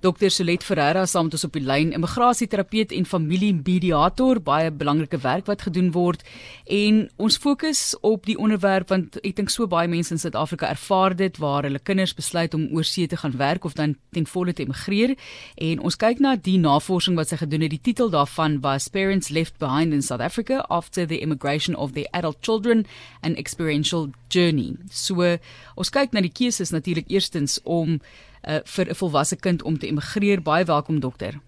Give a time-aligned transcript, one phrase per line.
[0.00, 0.30] Dr.
[0.32, 5.66] Solet Ferreira saam met ons op die lyn, immigrasieterapeut en familiemediator, baie belangrike werk wat
[5.66, 6.22] gedoen word.
[6.64, 11.12] En ons fokus op die onderwerp want ek dink so baie mense in Suid-Afrika ervaar
[11.18, 14.64] dit waar hulle kinders besluit om oorsee te gaan werk of dan ten volle te
[14.64, 15.12] emigreer.
[15.60, 17.74] En ons kyk na die navorsing wat sy gedoen het.
[17.76, 22.08] Die titel daarvan was Parents Left Behind in South Africa After the Immigration of Their
[22.16, 22.86] Adult Children:
[23.20, 24.78] An Experiential Journey.
[24.88, 25.36] So
[25.76, 28.00] ons kyk na die keuses natuurlik eerstens om
[28.48, 30.42] uh, vir 'n volwasse kind om te emigreer.
[30.42, 31.40] Baie welkom dokter.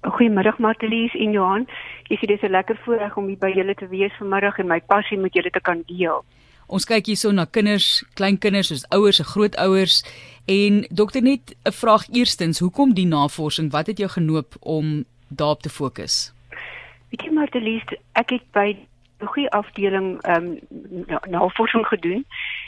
[0.00, 1.66] Goeiemiddag Martelies en Johan.
[2.10, 4.80] Ek sê dis 'n lekker voorreg om hier by julle te wees vanmiddag en my
[4.80, 6.24] passie met julle te kan deel.
[6.66, 10.04] Ons kyk hierso na kinders, kleinkinders, soos ouers en grootouers
[10.46, 13.70] en dokter net 'n vraag eerstens, hoekom die navorsing?
[13.70, 16.32] Wat het jou genoop om daarop te fokus?
[17.10, 18.76] Weet jy Martelies, ek het by
[19.18, 22.24] goeie afdeling ehm um, navorsing gedoen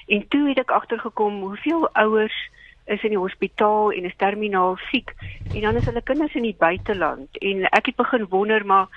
[0.06, 2.50] en toe het ek agtergekom hoeveel ouers
[2.84, 5.14] is in die hospitaal en is terminaal siek.
[5.54, 7.38] En dan is hulle kinders in die buiteland.
[7.38, 8.88] En ek het begin wonder maar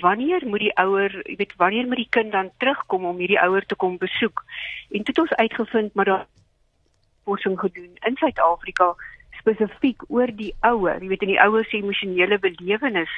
[0.00, 3.66] wanneer moet die ouer, jy weet wanneer moet die kind dan terugkom om hierdie ouer
[3.66, 4.42] te kom besoek?
[4.90, 6.26] En toe het ons uitgevind maar daar
[7.24, 8.94] forsing gedoen in Suid-Afrika
[9.38, 13.12] spesifiek oor die ouer, jy weet in die ouer se emosionele belewenis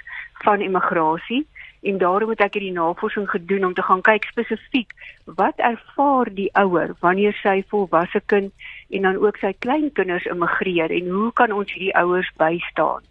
[0.44, 1.46] van immigrasie
[1.82, 4.94] en daarom het ek hierdie navorsing gedoen om te gaan kyk spesifiek
[5.38, 8.52] wat ervaar die ouer wanneer sy volwasse kind
[8.90, 13.04] en dan ook sy kleinkinders immigreer en hoe kan ons hierdie ouers bystaan?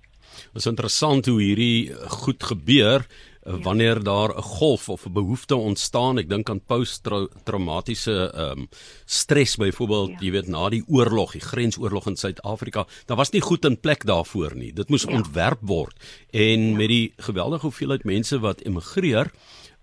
[0.53, 3.05] Dit is interessant hoe hierdie goed gebeur.
[3.47, 6.17] Wanneer daar 'n golf of 'n behoefte ontstaan.
[6.17, 8.69] Ek dink aan post-traumatiese ehm um,
[9.05, 10.17] stres byvoorbeeld, ja.
[10.19, 12.87] jy weet na die oorlog, die grensoorlog in Suid-Afrika.
[13.05, 14.73] Daar was nie goed in plek daarvoor nie.
[14.73, 15.15] Dit moes ja.
[15.15, 15.95] ontwerp word.
[16.29, 16.75] En ja.
[16.75, 19.31] met die geweldige hoeveelheid mense wat emigreer,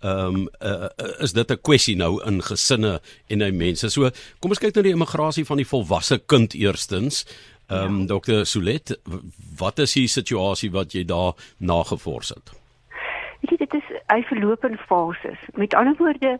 [0.00, 0.86] ehm um, uh,
[1.18, 3.88] is dit 'n kwessie nou in gesinne en hy mense.
[3.88, 7.24] So kom ons kyk na die immigrasie van die volwasse kind eerstens.
[7.66, 8.06] Ehm um, ja.
[8.06, 8.98] dokter Solet,
[9.56, 12.63] wat is die situasie wat jy daar nagevors het?
[13.44, 15.40] Weet jy dit is hy verloop in fases.
[15.60, 16.38] Met ander woorde,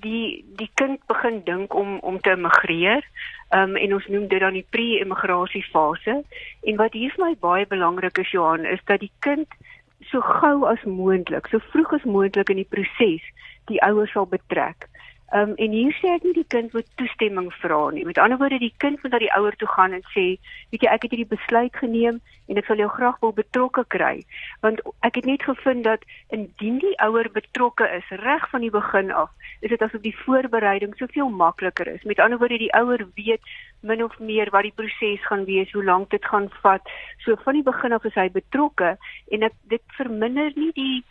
[0.00, 3.04] die die kind begin dink om om te immigreer.
[3.52, 6.22] Ehm um, en ons noem dit dan die pre-immigrasie fase.
[6.64, 9.60] En wat hier vir my baie belangrik is Johan, is dat die kind
[10.08, 13.24] so gou as moontlik, so vroeg as moontlik in die proses
[13.68, 14.88] die ouers sal betrek.
[15.34, 18.04] Ehm um, en hier sê ek nie die kind moet toestemming vra nie.
[18.06, 20.26] Met ander woorde, die kind moet na die ouer toe gaan en sê,
[20.70, 24.20] weet jy, ek het hierdie besluit geneem en ek sal jou graag wil betrokke kry.
[24.62, 29.10] Want ek het net gevind dat indien die ouer betrokke is reg van die begin
[29.10, 29.34] af,
[29.66, 32.06] is dit asof die voorbereiding soveel makliker is.
[32.06, 33.42] Met ander woorde, die ouer weet
[33.82, 36.86] min of meer wat die proses gaan wees, hoe lank dit gaan vat.
[37.26, 38.94] So van die begin af is hy betrokke
[39.34, 41.02] en ek, dit verminder nie die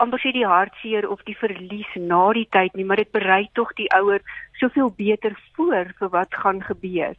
[0.00, 3.72] amper sê die hartseer of die verlies na die tyd nie, maar dit berei tog
[3.76, 4.20] die ouer
[4.60, 7.16] soveel beter voor vir wat gaan gebeur.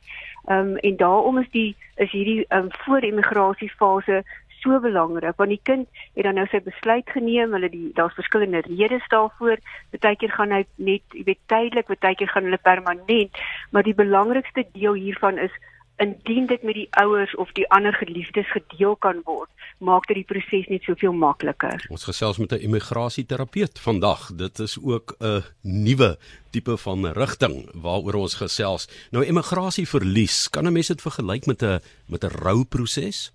[0.47, 4.23] Ehm um, en daarom is die is hierdie ehm um, voor-immigrasie fase
[4.63, 8.63] so belangrik want die kind het dan nou sy besluit geneem, hulle die daar's verskillende
[8.67, 9.59] redes daarvoor.
[9.91, 14.99] Partykeer gaan hy net, jy weet, tydelik, partykeer gaan hulle permanent, maar die belangrikste deel
[14.99, 15.55] hiervan is
[16.03, 19.49] indien dit met die ouers of die ander geliefdes gedeel kan word,
[19.83, 21.85] maak dit die proses net soveel makliker.
[21.93, 24.31] Ons gesels met 'n immigrasieterapeut vandag.
[24.35, 26.17] Dit is ook 'n nuwe
[26.51, 28.87] tipe van rigting waaroor ons gesels.
[29.11, 33.31] Nou immigrasieverlies, kan 'n mens dit vergelyk met 'n met 'n rouproses?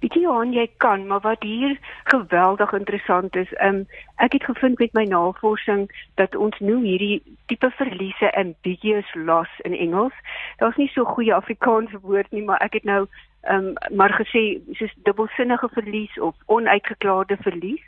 [0.00, 3.86] Weet jy hoe jy kan, maar wat hier geweldig interessant is, um,
[4.16, 5.86] ek het gevind met my navorsing
[6.20, 10.12] dat ons noem hierdie tipe verliese ambiguous loss in Engels.
[10.60, 13.06] Daar's nie so goeie Afrikaanse woord nie, maar ek het nou
[13.48, 17.82] um, maar gesê soos dubbelsinnige verlies of onuitgeklaarde verlies.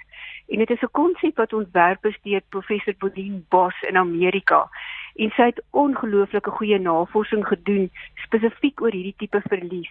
[0.48, 4.68] En dit is 'n konsep wat ontwerp is deur professor Bodine Boss in Amerika.
[5.14, 9.90] En sy het ongelooflike goeie navorsing gedoen spesifiek oor hierdie tipe verlies.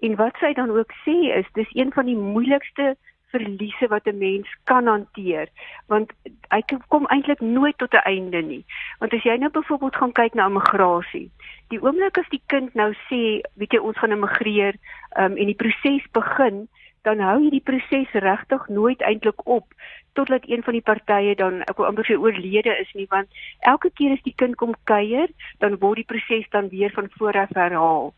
[0.00, 2.96] En wat sy dan ook sê is dis een van die moeilikste
[3.30, 5.48] verliese wat 'n mens kan hanteer
[5.86, 6.12] want
[6.48, 8.64] hy kom eintlik nooit tot 'n einde nie.
[8.98, 11.30] Want as jy nou byvoorbeeld gaan kyk na immigrasie,
[11.68, 14.74] die oomblik as die kind nou sê, weet jy ons gaan immigreer
[15.18, 16.68] um, en die proses begin,
[17.02, 19.66] dan hou hierdie proses regtig nooit eintlik op
[20.12, 23.28] totdat een van die partye dan ek wil amper sê oorlede is nie want
[23.60, 25.28] elke keer as die kind kom kuier
[25.58, 28.12] dan word die proses dan weer van voor af herhaal.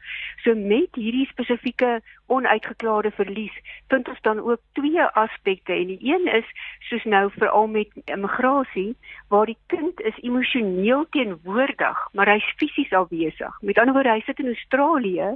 [0.45, 3.57] So met hierdie spesifieke onuitgeklaarde verlies
[3.89, 6.47] vind ons dan ook twee aspekte en die een is
[6.91, 8.95] soos nou veral met immigrasie
[9.29, 13.61] waar die kind is emosioneel teenwoordig maar hy's fisies afwesig.
[13.61, 15.35] Met ander woorde hy sit in Australië.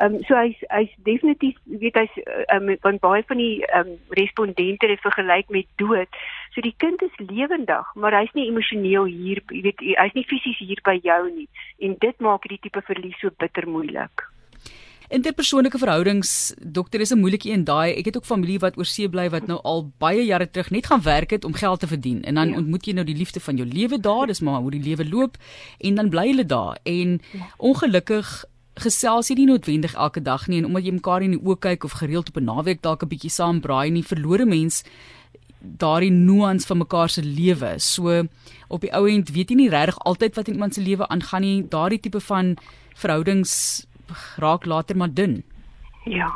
[0.00, 2.14] Ehm um, so hy's hy's definitief weet hy's
[2.54, 5.91] um, want baie van die ehm um, respondente het vergelyk met dood.
[6.54, 10.58] So die kind is lewendig, maar hy's nie emosioneel hier, jy weet hy's nie fisies
[10.58, 11.48] hier by jou nie
[11.80, 14.26] en dit maak hierdie tipe verlies so bitter moeilik.
[15.12, 17.92] Interpersoonlike verhoudings, dokter is 'n moeilike een daai.
[17.98, 20.86] Ek het ook familie wat oor see bly wat nou al baie jare terug net
[20.86, 22.56] gaan werk het om geld te verdien en dan ja.
[22.56, 25.36] ontmoet jy nou die liefde van jou lewe daar, dis maar hoe die lewe loop
[25.78, 27.48] en dan bly hulle daar en ja.
[27.56, 31.58] ongelukkig gesels jy nie noodwendig elke dag nie en omdat jy mekaar in die oë
[31.58, 34.84] kyk of gereeld op 'n naweek dalk 'n bietjie saam braai nie, verlore mens
[35.62, 37.78] daardie nuance van mekaar se lewe.
[37.78, 38.22] So
[38.68, 41.44] op die ou end weet jy nie regtig altyd wat in iemand se lewe aangaan
[41.46, 41.62] nie.
[41.68, 42.56] Daardie tipe van
[42.94, 43.86] verhoudings
[44.36, 45.42] raak later maar dun.
[46.04, 46.30] Ja.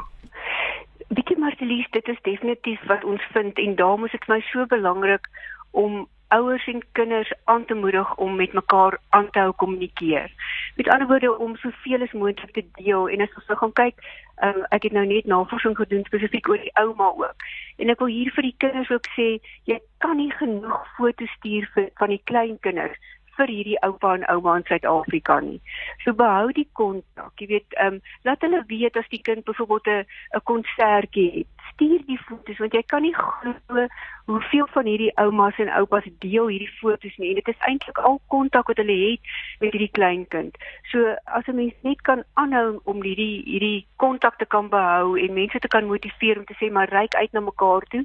[1.08, 4.66] Bietjie Martelies, dit is definitief wat ons vind en daarom is dit vir my so
[4.66, 5.28] belangrik
[5.70, 10.30] om ouers en kinders aan te moedig om met mekaar aan te hou kommunikeer.
[10.76, 14.00] Met ander woorde om soveel as moontlik te deel en as ons nou gaan kyk,
[14.44, 17.46] um, ek het nou net navorsing gedoen spesifiek oor die ouma ook.
[17.80, 19.28] En ek wil hier vir die kinders ook sê,
[19.64, 23.00] jy kan nie genoeg foto's stuur vir van die klein kinders
[23.36, 25.58] vir hierdie oupa en ouma in Suid-Afrika nie.
[26.04, 27.32] So behou die kontak.
[27.40, 30.04] Jy weet, ehm um, laat hulle weet as die kind byvoorbeeld 'n
[30.36, 31.55] 'n konsertjie het.
[31.76, 33.82] Stuur die foto's want jy kan nie glo
[34.26, 37.34] hoeveel van hierdie oumas en oupas deel hierdie foto's nie.
[37.34, 40.56] En dit is eintlik al kontak wat hulle het met hierdie kleinkind.
[40.90, 45.34] So as 'n mens net kan aanhou om hierdie hierdie kontak te kan behou en
[45.34, 48.04] mense te kan motiveer om te sê maar reik uit na mekaar toe.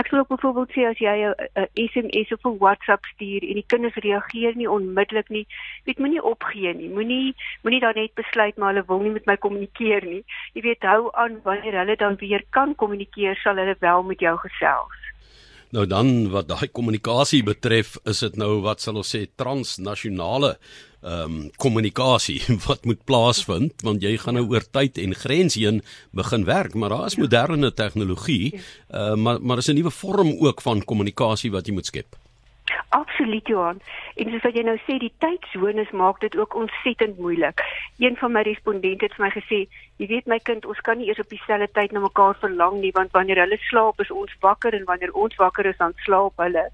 [0.00, 1.34] Ek sou ook byvoorbeeld sê as jy 'n
[1.74, 5.46] SMS of 'n WhatsApp stuur en die kinders reageer nie onmiddellik nie,
[5.84, 6.88] weet moenie opgee nie.
[6.88, 10.24] Moenie moenie dan net besluit maar hulle wil nie met my kommunikeer nie.
[10.54, 14.36] Jy weet hou aan wanneer hulle dan weer kan kommunikeer, sal hulle wel met jou
[14.38, 15.00] gesels.
[15.72, 20.56] Nou dan wat daai kommunikasie betref, is dit nou wat sal ons sê transnasionale
[21.02, 22.38] ehm um, kommunikasie
[22.68, 25.80] wat moet plaasvind want jy gaan nou oor tyd en grense heen
[26.14, 30.62] begin werk maar daar is moderne tegnologie uh, maar maar is 'n nuwe vorm ook
[30.62, 32.21] van kommunikasie wat jy moet skep.
[32.92, 33.80] Absoluut Johan.
[34.20, 37.62] En soos wat jy nou sê, die tydsones maak dit ook ontsettend moeilik.
[38.02, 39.60] Een van my respondente het vir my gesê,
[39.96, 42.92] jy weet my kind, ons kan nie eers op dieselfde tyd na mekaar verlang nie
[42.92, 46.66] want wanneer hulle slaap is ons wakker en wanneer ons wakker is dan slaap hulle.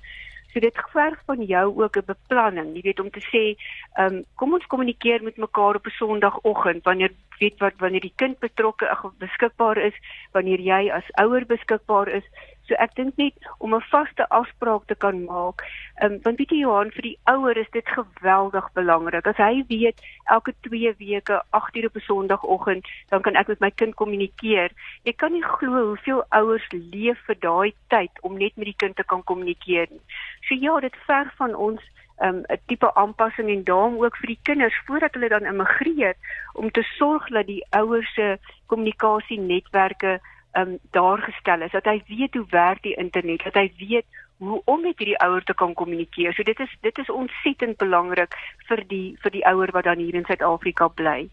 [0.51, 3.55] So dit verg van jou ook 'n beplanning, jy weet om te sê,
[3.95, 8.17] ehm um, kom ons kommunikeer met mekaar op 'n Sondagoggend wanneer weet wat wanneer die
[8.17, 9.95] kind betrokke beskikbaar is,
[10.33, 12.25] wanneer jy as ouer beskikbaar is.
[12.69, 13.33] So ek dink net
[13.65, 15.65] om 'n vaste afspraak te kan maak.
[16.01, 19.27] Ehm um, want weet jy Johan, vir die ouer is dit geweldig belangrik.
[19.27, 23.61] As hy weet elke 2 weke 8 uur op 'n Sondagoggend, dan kan ek met
[23.61, 24.71] my kind kommunikeer.
[25.03, 28.97] Jy kan nie glo hoeveel ouers leef vir daai tyd om net met die kind
[28.97, 30.05] te kan kommunikeer nie.
[30.41, 31.81] So ja, dit verg van ons
[32.21, 36.15] um, 'n um, tipe aanpassing en daarom ook vir die kinders voordat hulle dan immigreer
[36.53, 40.21] om te sorg dat die ouers se kommunikasienetwerke
[40.59, 44.07] um, daar gestel is dat hy weet hoe werk die internet dat hy weet
[44.39, 46.35] hoe om met hierdie ouer te kan kommunikeer.
[46.35, 48.35] So dit is dit is ontsettend belangrik
[48.69, 51.29] vir die vir die ouer wat dan hier in Suid-Afrika bly.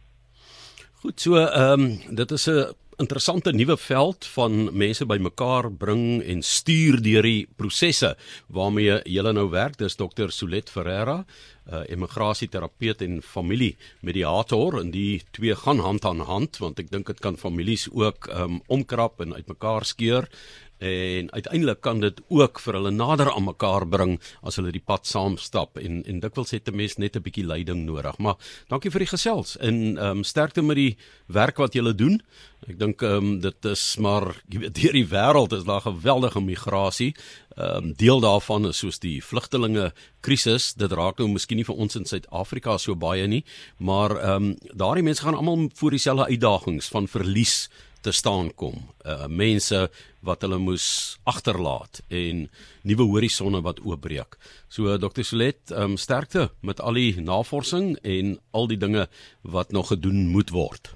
[1.04, 6.42] Goed, so ehm um, dit is 'n interessante nuwe veld van mense bymekaar bring en
[6.44, 8.13] stuur deur die prosesse
[8.47, 9.77] waarmee jy nou werk.
[9.80, 10.31] Dis Dr.
[10.31, 11.24] Solet Ferreira,
[11.65, 17.19] eh, immigrasieterapeut en familiemediator en die twee gaan hand aan hand want ek dink dit
[17.19, 20.30] kan families ook um, omkrap en uitmekaar skeur
[20.77, 25.07] en uiteindelik kan dit ook vir hulle nader aan mekaar bring as hulle die pad
[25.07, 28.18] saam stap en en dikwels het 'n mens net 'n bietjie leiding nodig.
[28.18, 28.36] Maar
[28.68, 32.22] dankie vir die gesels en ehm um, sterkte met die werk wat julle doen.
[32.68, 36.42] Ek dink ehm um, dit is maar jy weet deur die wêreld is daar geweldige
[36.42, 37.16] migrasie.
[37.57, 40.73] Ehm um, deel daarvan is soos die vlugtelinge krisis.
[40.73, 43.44] Dit raak nou miskien nie vir ons in Suid-Afrika so baie nie,
[43.78, 47.69] maar ehm um, daardie mense gaan almal voor dieselfde uitdagings van verlies
[48.06, 48.78] te staan kom.
[49.02, 49.80] Uh mense
[50.26, 50.88] wat hulle moes
[51.26, 52.45] agterlaat en
[52.85, 54.38] nuwe horisonne wat oopbreek.
[54.69, 55.26] So Dr.
[55.26, 59.07] Solet, um sterkte met al die navorsing en al die dinge
[59.42, 60.94] wat nog gedoen moet word.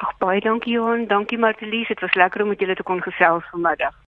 [0.00, 3.44] Ag baie dankie Johan, dankie Martelies, dit was lekker om met julle te kon gesels
[3.52, 3.96] vanmiddag.